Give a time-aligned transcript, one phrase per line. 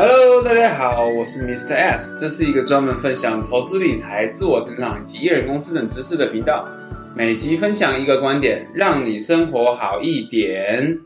[0.00, 1.74] Hello，大家好，我是 Mr.
[1.74, 6.68] S，这是一个专门分享投资理财、自我成长以及艺人公司等知识的频道。
[7.16, 11.00] 每集分享一个观点，让你生活好一点。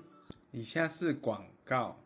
[0.50, 1.96] 以下是广告。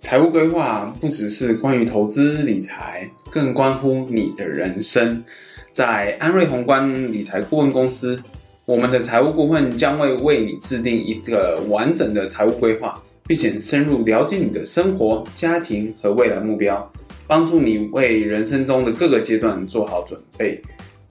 [0.00, 5.22] 财务规划不只是关于投资理财，更关乎你的人生。
[5.70, 8.20] 在安瑞宏观理财顾问公司，
[8.64, 13.00] 我们的财务顾问将会为你制定一个完整的财务规划。
[13.28, 16.90] 并且深入了解你的生活、家庭和未来目标，
[17.26, 20.60] 帮助你为人生中的各个阶段做好准备。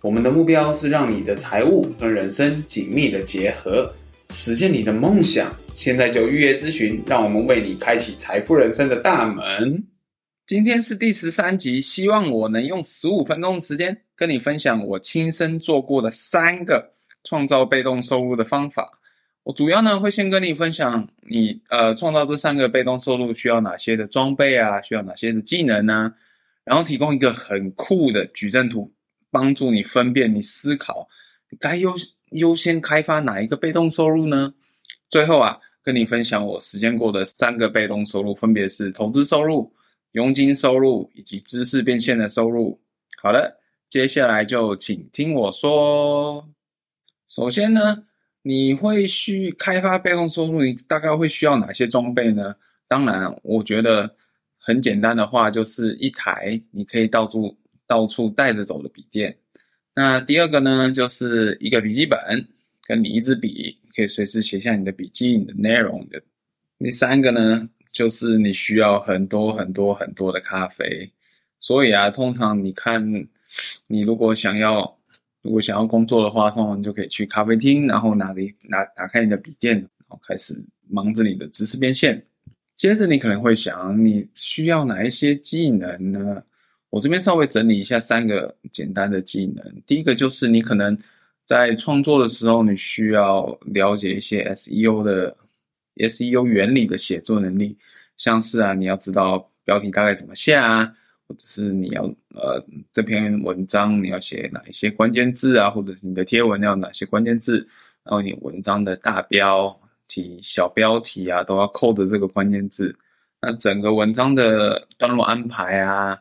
[0.01, 3.93] 我们的目标是让你的财务和人生紧密的结合，
[4.31, 5.55] 实现你的梦想。
[5.75, 9.85] 现在就预约咨询，让我们为你开启财富人生的大门。
[10.47, 18.96] 今天是第十三集，希望我能用十五分钟的时间跟你分享我亲身做过的三个创造被动收入的方法。
[19.47, 26.13] 我主要呢会先跟你分享你呃创造这三个被动收入需要哪些的装备啊，需要哪些的技能啊，
[26.65, 28.91] 然后提供一个很酷的矩阵图，
[29.31, 31.07] 帮助你分辨你思考
[31.61, 31.95] 该优
[32.31, 34.53] 优先开发哪一个被动收入呢？
[35.09, 39.71] 最后啊，跟你分享我实践过的三个被动收入，分别是投资收入、
[40.11, 42.77] 佣金收入以及知识变现的收入。
[43.23, 43.57] 好了，
[43.89, 46.45] 接下来就请听我说。
[47.29, 48.03] 首先呢。
[48.47, 52.55] 你会去开发被动收入，你大概会需要哪些装备呢？
[52.87, 54.15] 当然，我觉得
[54.57, 59.37] 很简单的话，就是一台你可以到处到处带着走的笔电。
[59.93, 62.19] 那第二个呢，就是一个笔记本，
[62.87, 66.21] 跟你一支笔，可以随时写下你的笔记、你的内容的。
[66.79, 71.11] 第三个呢，就是你需要很多很多很多的咖啡。
[71.59, 73.27] 所以啊，通常你看，
[73.87, 74.96] 你如果想要。
[75.47, 80.53] 如果想要工作的话，通常就可以去咖啡厅，然后拿里拿打开你的笔电，然后开始
[80.89, 82.21] 忙着你的知识变现。
[82.75, 86.43] 接着你可能会想，你需要哪一些技能呢？
[86.89, 89.81] 我这边稍微整理一下三个简单的技能。
[89.87, 90.97] 第一个就是你可能
[91.45, 95.35] 在创作的时候，你需要了解一些 SEO 的
[95.95, 97.77] SEO 原理的写作能力，
[98.17, 100.93] 像是啊，你要知道标题大概怎么下啊。
[101.27, 107.57] 或者是你要呃这篇文章你要写哪一些关键字啊，或者是你的贴文要哪些关键字，
[108.03, 109.77] 然后你文章的大标
[110.07, 112.95] 题、小标题啊都要扣着这个关键字。
[113.41, 116.17] 那整个文章的段落安排啊，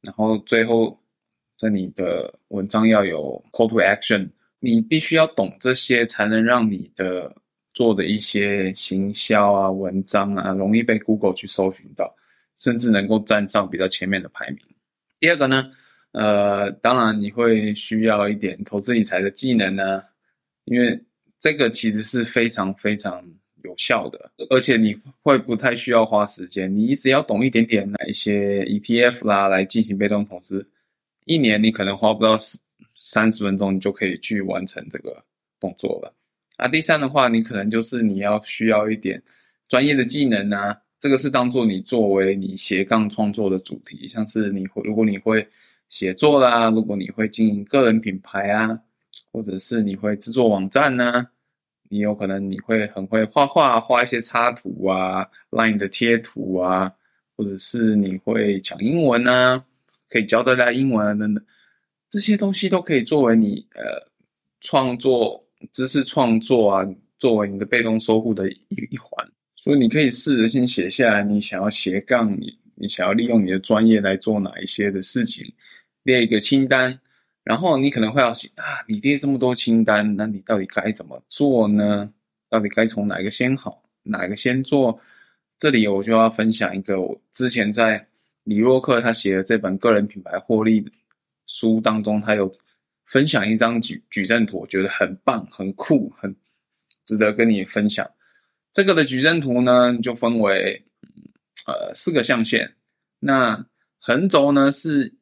[0.00, 0.98] 然后最后
[1.56, 4.28] 在你的文章要有 call to action，
[4.60, 7.32] 你必须要懂这些，才能让你的
[7.74, 12.12] 做的一些行销啊文章啊容易被 Google 去搜寻到。
[12.58, 14.58] 甚至能够站上比较前面的排名。
[15.20, 15.70] 第二个呢，
[16.12, 20.02] 呃，当然你会需要一点投资理财的技能呢，
[20.64, 21.00] 因为
[21.40, 23.24] 这个其实是非常非常
[23.62, 30.68] 有效的，而且你会不太需要花时间，你只要懂一点点哪一些 ETF 啦，来进行被动投资，
[31.24, 32.38] 一年你可能花不到
[32.96, 35.24] 三十分钟，你就可以去完成这个
[35.60, 36.12] 动作了。
[36.56, 39.22] 啊第三的话，你可能就是你要需要一点
[39.68, 40.76] 专业的技能啊。
[40.98, 45.46] 这个是当做你作为你斜杠创作的主题，像是你会，如果你会
[45.88, 48.78] 写作啦，如果你会经营个人品牌啊，
[49.30, 51.28] 或者是你会制作网站呢，
[51.88, 56.92] 你有可能你会很会画画，画一些插图啊，Line 的贴图啊，
[57.36, 59.64] 或者是你会讲英文啊，
[60.08, 61.44] 可以教大家英文啊等等，
[62.08, 64.10] 这些东西都可以作为你呃
[64.60, 66.84] 创作知识创作啊，
[67.18, 68.56] 作为你的被动收入的一
[68.90, 69.26] 一环。
[69.58, 75.44] 所以你可以试着先写下来，你想要斜杠，你你想要利用你的专业来做哪一些的事情，
[76.04, 76.96] 列一个清单。
[77.42, 82.12] 然后你可能会要写啊，你列这么多清单，那你到底该怎么做呢？
[82.48, 84.98] 到底该从哪个先好，哪个先做？
[85.58, 88.06] 这里我就要分享一个，我之前在
[88.44, 90.84] 李洛克他写的这本个人品牌获利
[91.48, 92.54] 书当中，他有
[93.06, 96.32] 分享一张矩矩阵图，我觉得很棒、很酷、很
[97.04, 98.08] 值得跟你分享。
[98.78, 100.80] 这个的矩阵图呢，就分为
[101.66, 102.76] 呃四个象限。
[103.18, 103.66] 那
[103.98, 105.16] 横轴呢是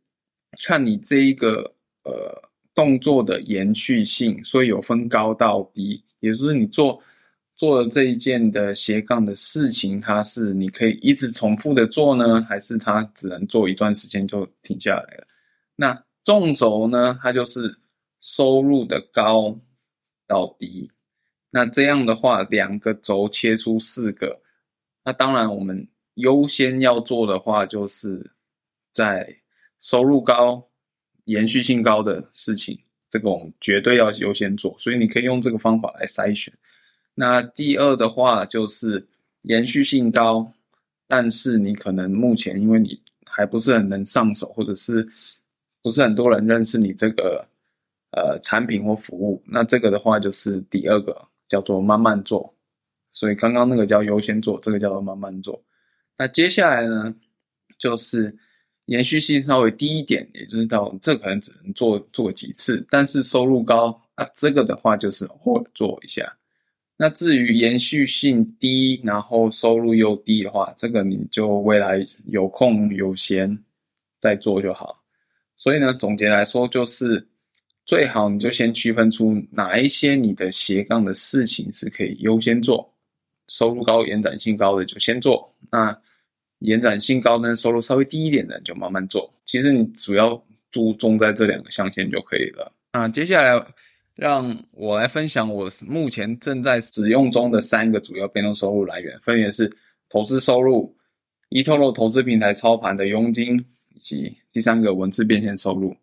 [0.67, 7.03] 看你这一个呃动作的延续性，所以有分高到低，也就是你做
[7.57, 15.27] 做了这一件的斜杠的事情，它是你可以一直重复的做呢，还是它只能做一段时间就停下来了？
[15.77, 17.75] 那纵轴呢，它就是
[18.21, 19.59] 收入的高
[20.27, 20.91] 到低。
[21.57, 24.39] 那这样的话，两个轴切出四个。
[25.03, 28.31] 那当然，我们优先要做的话，就是
[28.93, 29.35] 在
[29.81, 30.69] 收入高、
[31.25, 34.77] 延续性高的事情，这个我们绝对要优先做。
[34.79, 36.53] 所以你可以用这个方法来筛选。
[37.15, 39.09] 那第二的话，就是
[39.41, 40.53] 延续性高，
[41.09, 45.09] 但是你可能目前因为你还不是很能上手，或者是
[45.81, 47.49] 不是很多人认识你这个
[48.11, 52.55] 呃产品或服务，那这个的话就是第二个叫做慢慢做。
[53.11, 55.63] 所以刚刚那个叫优先做，这个叫做慢慢做。
[56.19, 57.15] 那接下来呢，
[57.79, 58.37] 就是
[58.87, 66.37] 延续性稍微低一点，也就是到这可能只能做做几次，但是收入高啊，这个的话就是或做一下。
[66.97, 73.59] 那至于延续性低，然后收入又低的话，这个你就未来有空有闲
[74.21, 75.03] 再做就好。
[75.57, 77.27] 所以呢，总结来说就是。
[77.87, 82.93] 最好你就先区分出哪一些你的斜杠的事情是可以优先做，
[83.47, 85.55] 收入高、延展性高的就先做。
[85.71, 85.97] 那
[86.59, 89.33] 延展性高呢，收入稍微低一点的就慢慢做。
[89.45, 90.43] 其实你主要
[90.73, 92.73] 注重在这两个象限就可以了。
[92.93, 93.65] 那接下来
[94.17, 99.71] 让我来分享我目前正在使用中的三个主要被动收入来源，分别是
[100.09, 100.93] 投资收入、
[101.51, 103.57] eToro 投资平台操盘的佣金，
[103.95, 105.95] 以及第三个文字变现收入。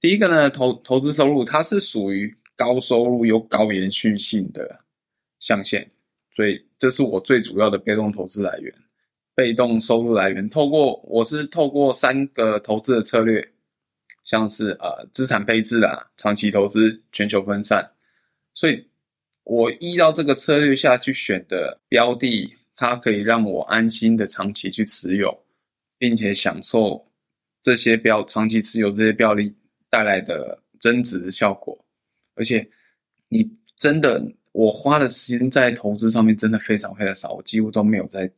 [0.00, 4.78] 第一个呢，投投资收入，它是属于高收入又高延续性的
[5.40, 5.88] 象限，
[6.30, 8.72] 所以这是我最主要的被动投资来源。
[9.34, 13.46] 被动收入来源，透过我是透过三个投资的策略，
[14.24, 17.86] 像是呃资产配置啊、长期投资、全球分散，
[18.54, 18.82] 所以
[19.44, 25.44] 我依照这个策略下去选的标的，它可以让我安心的长期去持有，
[25.98, 27.06] 并且享受
[27.60, 29.54] 这些标长期持有这些标的。
[29.90, 31.78] 带来的增值效果，
[32.34, 32.66] 而且
[33.28, 33.48] 你
[33.78, 34.22] 真的，
[34.52, 38.30] 我花的时间在投资上面真的非常非常少，我几乎都没有在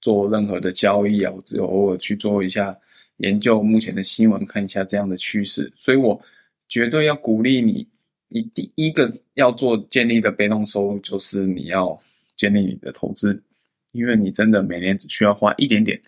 [0.00, 2.76] 做任何的交易啊，我只有偶尔去做一下
[3.18, 6.20] 研究目前的新闻，看一下这样的趋势，所以我
[6.68, 7.86] 绝对要鼓励你，
[8.28, 11.98] 你第一个要做建立的被动收入就是你要
[12.36, 13.40] 建立你的投资，
[13.92, 16.00] 因为你真的每年只需要花一点点，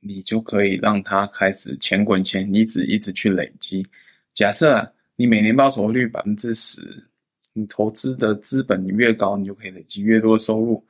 [0.00, 3.86] 你就可以让它开始钱滚钱，你只一直去累积。
[4.34, 7.08] 假设你每年报酬率百分之十，
[7.52, 10.84] 你投资的资本你越高，你就可以累积越多的收入。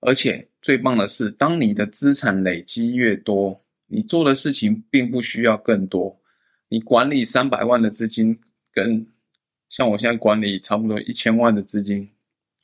[0.00, 6.20] 而且最棒的是，当你的资产累积越多，你做的事情并不需要更多。
[6.68, 8.38] 你管理三百万的资金，
[8.72, 9.06] 跟
[9.70, 12.10] 像我现在管理差不多一千万的资金，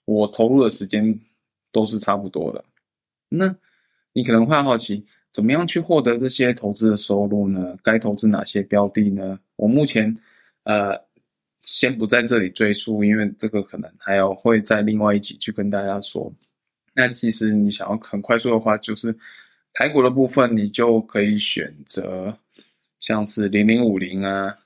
[0.04, 1.18] 我投入的时间
[1.72, 2.64] 都是差不多的。
[3.28, 3.54] 那
[4.12, 7.76] 你可能会好奇，怎么样去获得这些投资的收入呢？
[7.82, 9.38] 该投资哪些标的呢？
[9.56, 10.16] 我目前，
[10.64, 10.98] 呃，
[11.62, 16.32] 先不在这里赘述，因为这个可能还要会在另外一集去跟大家说。
[16.94, 19.14] 那其实你想要很快速的话，就是
[19.72, 22.36] 台股的部分，你就可以选择
[22.98, 24.56] 像是零零五零啊。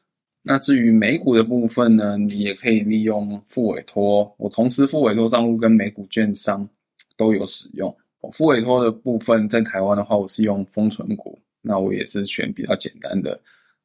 [0.44, 4.34] 那至于美股的部分呢，你也可以利用复委托。
[4.38, 6.68] 我同时复委托账户跟美股券商
[7.16, 7.94] 都有使用。
[8.22, 13.38] 我复委托的部分在台湾的话，我是用丰存股，那我也是选比较简单的。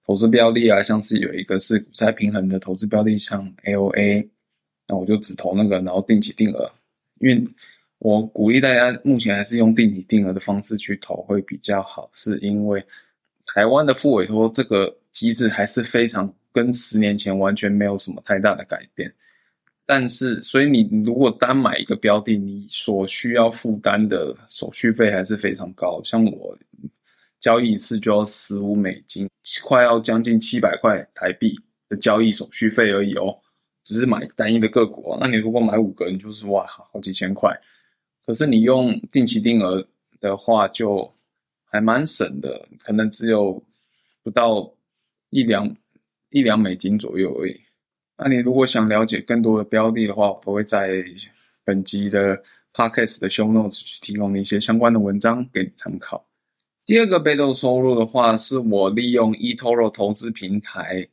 [0.06, 4.30] 投资标的啊，像是有一个是股债平衡的投资标的，像 AOA，
[4.88, 6.72] 那我就只投那个，然后定期定额。
[7.20, 7.46] 因为
[7.98, 12.82] 我鼓励大家目前还是用定期定额的方式去投会比较好，是因为
[13.46, 19.12] 台湾的副委托这个机制还是非常跟十年前完全没有什么太大的改变。
[19.88, 26.56] 但是，所以你如果单买一个标的，你所需要负担的手续费还是非常高，像我。
[27.40, 29.30] 交易一次就要十五美金，
[29.64, 31.56] 快要将近七百块台币
[31.88, 33.40] 的交易手续费而已哦，
[33.84, 35.16] 只是买单一的个股。
[35.22, 37.56] 那你如果买五个，你就是哇，好几千块。
[38.26, 39.88] 可是你用定期定额
[40.20, 41.10] 的话，就
[41.64, 43.64] 还蛮省的，可能只有
[44.24, 44.68] 不到
[45.30, 45.72] 一两
[46.32, 47.56] 一两美金左右而已。
[48.18, 51.04] 那你如果想了解更多的标的的话，我都会在
[51.64, 52.42] 本集的
[52.74, 56.28] Podcast 的 Show Notes 去提供一些相关的文章给你参考。
[56.86, 61.08] 第二个被动收入的话，是我利用 eToro 投资平台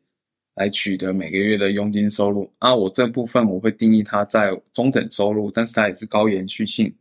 [0.55, 2.75] 来取得每个月的佣金收入啊。
[2.75, 6.95] 我这部分我会定义它在中等收入，但是它也是高延续性。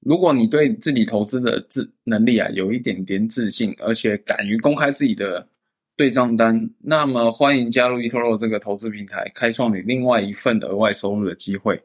[0.00, 5.48] 如果你对自己投资的自能力啊有一点点自信，而且敢于公开自己的
[5.96, 11.80] 对账单，那么欢迎加入 eToro 这个投资平台，开创你另外一份额外收入的机会。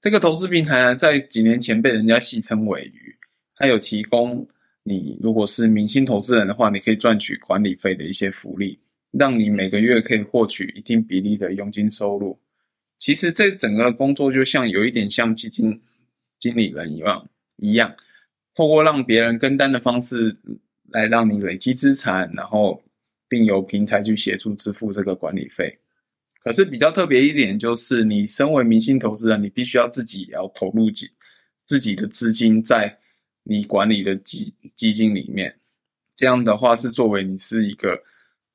[0.00, 3.16] 这个投资平台呢，在几年前被人家戏称为鱼，
[3.56, 4.46] 它有提供。
[4.86, 8.78] 你如果是明星投资人的话，你可以赚取管理费的一些福利，
[9.12, 12.38] 让你每个月可以获取一定比例的佣金收入。
[12.98, 15.80] 其实这整个工作就像有一点像基金
[16.38, 17.96] 经理人一样，一样，
[18.54, 20.36] 透过让别人跟单的方式
[20.90, 22.82] 来让你累积资产，然后
[23.34, 25.76] 并由平台去协助支付这个管理费。
[26.42, 30.88] 可是比较特别一点就是，你身为明星投资人，你必须要自己也要投入
[31.64, 32.98] 自己的资金在。
[33.46, 35.54] 你管理的基基金里面。
[36.16, 38.02] 这样的话是作为你是一个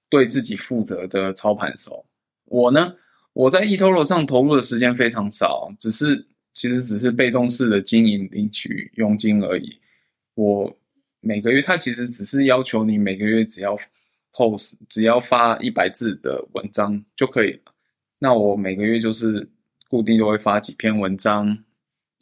[0.10, 2.04] 对自己负责的操盘手。
[2.46, 2.96] 我呢，
[3.34, 9.80] 我在 eToro 上投入的时间非常少，只是其实只是被动式的经营领取佣金而已。
[10.34, 10.76] 我
[11.20, 13.78] 每个月，他其实只是要求你每个月只要
[14.40, 17.74] post，只要发一百字的文章就可以了。
[18.20, 19.50] 那我每个月就是
[19.90, 21.58] 固定都会发几篇文章。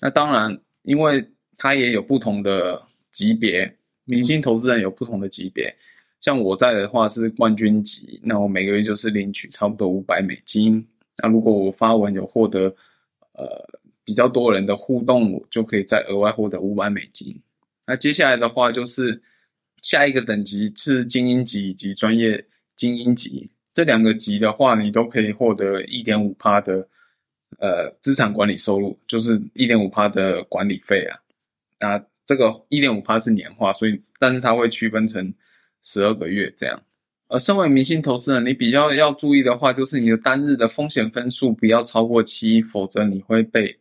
[0.01, 1.23] 那当然，因为
[1.57, 2.81] 它也有不同的
[3.11, 3.77] 级别。
[4.05, 5.75] 明星投资人有不同的级别，
[6.21, 10.87] 像我在的话是冠军级，那我每个月就是领取差不多五百美金。
[11.17, 12.73] 那如果我发文有获得
[13.33, 13.45] 呃
[14.05, 17.37] 比较多人的互动，我就可以再额外获得五百美金。
[17.85, 19.21] 那接下来的话就是
[19.81, 26.87] 下一个等级是精英级以及专业精英级，这两个级的话，你都可以获得一点五趴的
[27.59, 31.19] 呃资产管理收入，就是一点五趴的管理费啊。
[31.79, 35.33] 那这个一点五趴是年化，所以但是它会区分成
[35.83, 36.83] 十二个月这样。
[37.29, 43.77] 而身为明星投资人，你比较要注意的话，就是你的单日的风险分数不要超过七，否则你会被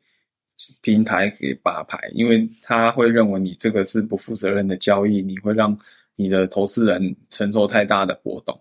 [0.80, 5.78] 平台给拔牌，因为他会认为你这个是不负责任的交易，你会让
[6.14, 8.58] 你的投资人承受太大的波动。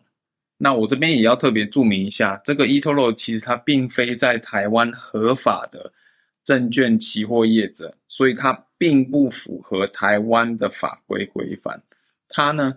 [0.57, 5.91] 那我这边也要特别注明一下，这个 eToro 其实它并非在台湾合法的
[6.43, 8.65] 证券期货业者，所以它。
[8.77, 11.81] 并不符合台湾的法规规范。
[12.27, 12.75] 它呢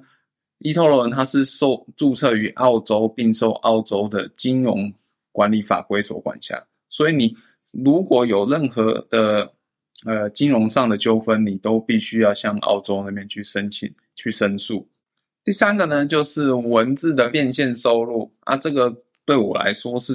[0.61, 4.91] ，eToro 它是受注册于澳洲，并受澳洲的金融
[5.33, 6.65] 管理法规所管辖。
[6.89, 7.37] 所以你
[7.71, 9.53] 如果有任何的
[10.05, 14.89] 呃金融上的纠纷，你都必须要向澳洲那边去申请去申诉。
[15.45, 20.15] 第三个呢，就是文字的变现收入啊，这个对我来说是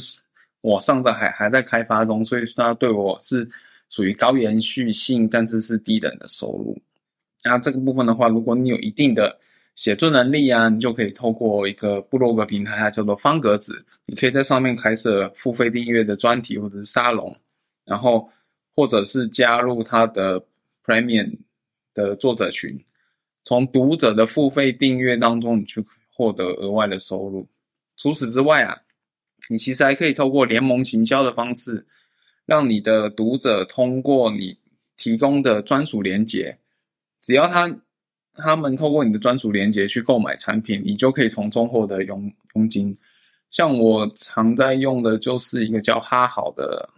[0.61, 3.49] 我上的还还在开发中，所以它对我是。
[3.89, 6.75] 属于高延续性，但是是低等的收入。
[7.43, 9.37] 那这个部分的话，如果你有一定的
[9.75, 17.35] 写作能力啊，你就可以透过一个部落格平台，它叫做方格子，你可以在上面开设付费订阅的专题或者是沙龙，
[17.85, 18.29] 然后
[18.75, 20.43] 或者是加入它的
[20.85, 21.37] Premium
[21.93, 22.79] 的作者群，
[23.43, 27.47] 从读者的付费订阅当中，你去获得额外的收入。
[27.97, 28.77] 除此之外啊，
[29.49, 31.85] 你其实还可以透过联盟行销的方式。
[32.45, 34.57] 让你的读者通过你
[34.97, 36.59] 提供的专属连结，
[37.21, 37.73] 只要他
[38.35, 42.95] 他们透过你的专属链接去购买产品，你就可以从中获得佣佣金。
[43.51, 46.89] 像我常在用的就是一个叫哈好的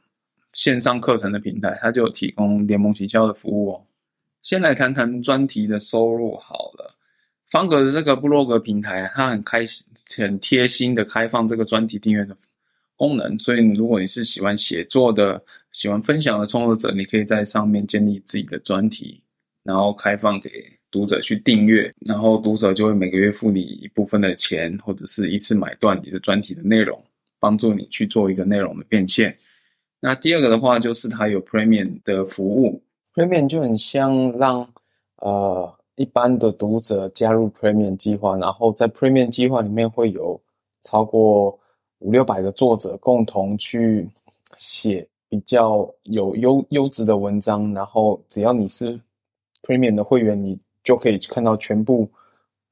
[0.53, 3.83] 线上课程的平台，它就有提供联盟行销的服务哦。
[4.41, 6.95] 先来谈谈专题的收入好了，
[7.49, 9.85] 方格的这个部落格平台，它很开心、
[10.17, 12.37] 很贴心的开放这个专题订阅的。
[12.97, 19.21] 功能，所以如果你是喜欢写作的、喜欢分享的创作者，你可以在上面建立自己的专题，
[19.63, 20.49] 然后开放给
[20.95, 26.97] 读者去订阅，然后读者就会每个月付你一部分的钱，或者是一次买断你的专题的内容，
[27.37, 29.37] 帮助你去做一个内容的变现。
[29.99, 32.81] 那第二个的话，就是它有 Premium 的服务
[33.13, 34.65] ，Premium 就很像让
[35.17, 40.41] 呃一般的读者加入 Premium 计划，然后在 Premium 计划里面会有
[40.79, 41.59] 超过。
[41.99, 44.07] 五六百个作者共同去
[44.59, 48.99] 写比较有优优质的文章，然后只要你是
[49.63, 52.09] Premium 的会员，你就可以看到全部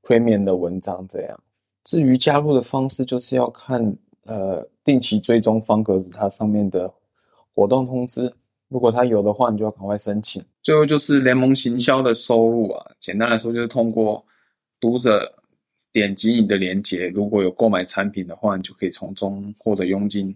[0.03, 1.05] Premium 的文章。
[1.09, 1.37] 这样，
[1.83, 3.93] 至于加入的方式，就是要看
[4.23, 6.89] 呃定期追踪方格子它上面的
[7.53, 8.33] 活动通知，
[8.69, 10.41] 如果它有的话，你就要赶快申请。
[10.61, 14.23] 最后就是联盟行销的收入啊，简单来说就是通过
[14.79, 15.33] 读者。
[15.93, 20.35] 点击你的链接，如果有购买产品的话，你就可以从中获得佣金。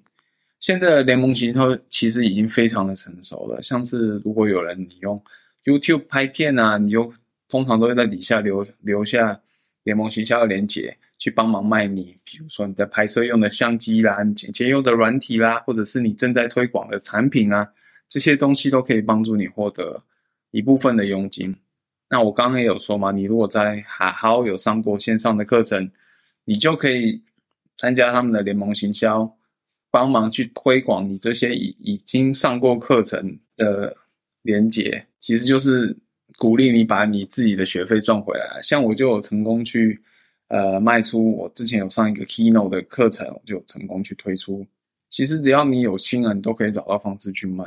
[0.59, 5.19] 现在的联盟行销其实已经非常的成熟了，像是如果有人你用
[5.65, 7.11] YouTube 拍片啊，你就
[7.49, 9.39] 通常都会在底下留留下
[9.83, 17.69] 联盟行销的链接，去帮忙卖你，比如说你在拍摄用的相机啦，你剪接用的软体啦，或者是你正在推广的产品啊，
[18.09, 20.03] 这些东西都可以帮助你获得
[20.51, 21.55] 一部分的佣金。
[22.09, 25.89] 那我刚刚也有说嘛，你如果在哈好有上过线上的课程，
[26.45, 27.21] 你就可以
[27.75, 29.37] 参加他们的联盟行销，
[29.91, 33.95] 帮忙去推广你这些已已经上过课程的
[34.41, 35.97] 连接，其实就是
[36.37, 38.59] 鼓励你把你自己的学费赚回来。
[38.61, 39.99] 像我就有成功去
[40.47, 44.65] 呃卖出，我之前有上一个 Keynote 的课程，我就成功去推出。
[45.09, 47.63] 其实只要你有心啊，你都可以找到方式去卖。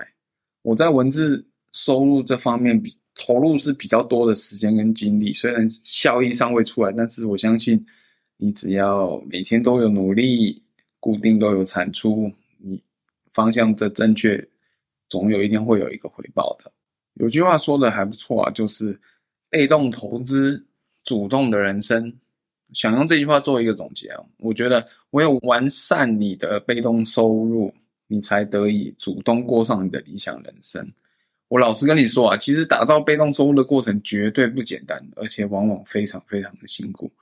[0.62, 2.93] 我在文字收入这方面比。
[3.17, 7.85] 投入是比较多的时间跟精力，虽然效益尚未出来，但是我相信
[8.38, 10.62] 你只要每天都有努力，
[11.00, 12.83] 固定都有产出，你
[13.31, 14.43] 方向的正确，
[15.11, 16.73] 总有一天会有一个回报的。
[17.21, 18.99] 有句话说的还不错啊，就是
[19.50, 20.65] 被动投资
[21.05, 22.11] 主动的人生，
[22.73, 24.25] 想用这句话做一个总结啊。
[24.39, 27.73] 我觉得唯有完善你的被动收入，
[28.07, 30.91] 你才得以主动过上你的理想人生。
[31.49, 37.12] 我老实跟你说啊，其实打造被动收入的过程绝对不简单，而且往往非常非常的辛苦。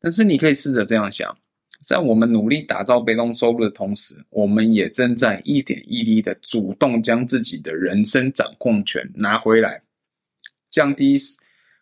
[0.00, 1.36] 但是你可以试着这样想，
[1.82, 9.82] 在我们努力打造被动收入的同时，我们也正在一点一滴的主动将自己的人生掌控权拿回来，
[10.70, 11.18] 降低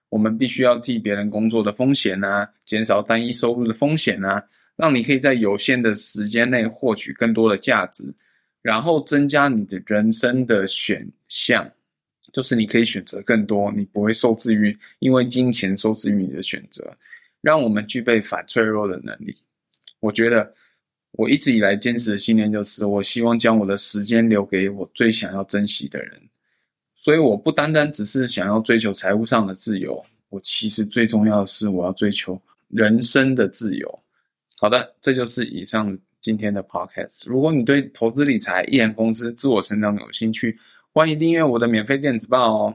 [0.09, 4.43] 我们必须要替别人工作的风险啊，减少单一收入的风险啊，
[4.75, 8.13] 让你可以在有限的时间内获取更多的价值，
[8.63, 11.71] 然后增加你的人生的选项。
[12.33, 16.97] 就是你可以选择更多，你不会受制于因为金钱受制于你的选择，
[17.41, 19.37] 让我们具备反脆弱的能力。
[20.01, 20.53] 我觉得
[21.13, 26.21] 我一直以来坚持的信念就是，我希望将我的时间留给我最想要珍惜的人。
[26.97, 33.99] 所以我不单单只是想要追求财务上的自由，我其实最重要的是我要追求人生的自由。
[34.59, 37.27] 好的，这就是以上今天的 podcast。
[37.27, 40.59] 如果你对投资理财、一人公司、自我成长有兴趣，
[40.93, 42.75] 欢迎订阅我的免费电子报哦！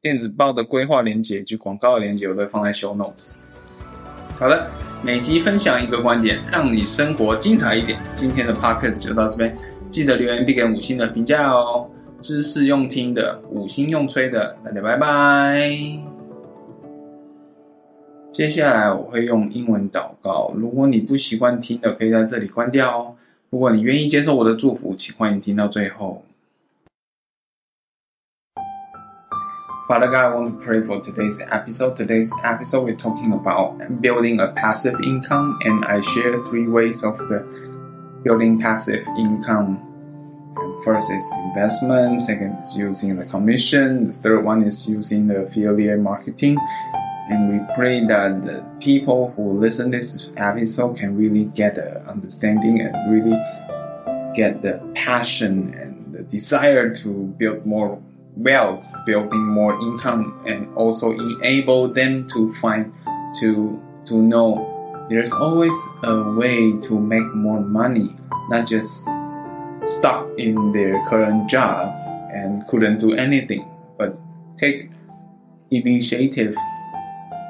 [0.00, 3.34] 电子报的规划连接及广告的连接我都会放在 show notes。
[4.36, 4.70] 好的，
[5.06, 7.96] 每集分享一个观点，让你生活精彩一点。
[8.16, 9.56] 今天的 podcast 就到这边，
[9.88, 11.88] 记得留言并给五星的评价哦。
[12.20, 15.70] 知识用听的，五星用吹的，大家拜拜。
[18.32, 23.14] 接下来我会用英文祷告，如果你不习惯听的，可以在这里关掉哦。
[23.50, 26.24] 如果你愿意接受我的祝福，请欢迎听到最后。
[29.86, 31.94] Father God, I want to pray for today's episode.
[31.94, 37.16] Today's episode, we're talking about building a passive income, and I share three ways of
[37.18, 37.38] the
[38.24, 39.80] building passive income.
[40.84, 46.00] First is investment, second is using the commission, the third one is using the affiliate
[46.00, 46.58] marketing.
[47.30, 52.80] And we pray that the people who listen this episode can really get the understanding
[52.80, 53.38] and really
[54.34, 58.02] get the passion and the desire to build more
[58.36, 62.92] wealth, building more income, and also enable them to find
[63.40, 64.72] to to know.
[65.08, 68.10] There's always a way to make more money,
[68.48, 69.06] not just
[69.84, 71.94] stuck in their current job
[72.32, 73.68] and couldn't do anything,
[73.98, 74.18] but
[74.56, 74.90] take
[75.70, 76.56] initiative,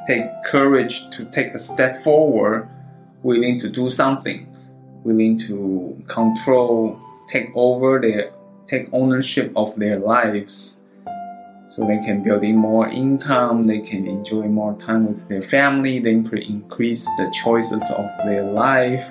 [0.06, 2.68] take courage to take a step forward,
[3.22, 4.46] willing to do something,
[5.02, 8.32] willing to control, take over their
[8.66, 10.75] take ownership of their lives
[11.76, 15.98] so they can build in more income, they can enjoy more time with their family,
[15.98, 19.06] they can increase the choices of their life,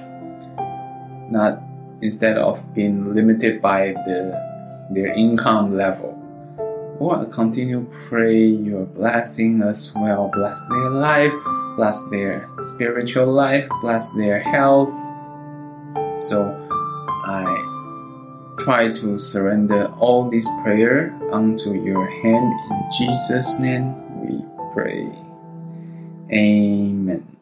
[1.29, 1.61] not
[2.01, 4.33] instead of being limited by the
[4.89, 6.11] their income level.
[6.99, 10.31] Lord, continue pray your blessing as well.
[10.33, 11.33] Bless their life,
[11.75, 14.89] bless their spiritual life, bless their health.
[16.17, 16.49] So
[17.25, 17.74] I
[18.65, 22.51] try to surrender all this prayer unto your hand.
[22.71, 25.07] In Jesus' name we pray.
[26.33, 27.34] Amen.